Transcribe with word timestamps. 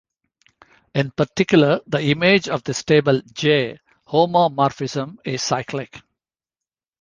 In 0.95 1.11
particular 1.11 1.79
the 1.85 1.99
image 2.01 2.49
of 2.49 2.63
the 2.63 2.73
stable 2.73 3.21
"J"-homomorphism 3.33 5.17
is 5.23 5.43
cyclic. 5.43 6.01